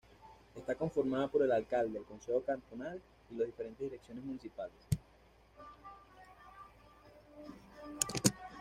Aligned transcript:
Está 0.55 0.73
conformada 0.73 1.27
por 1.27 1.43
el 1.43 1.51
alcalde, 1.51 1.99
el 1.99 2.05
concejo 2.05 2.41
cantonal 2.41 2.99
y 3.29 3.35
las 3.35 3.45
diferentes 3.45 3.83
direcciones 3.91 4.23
municipales. 4.23 4.87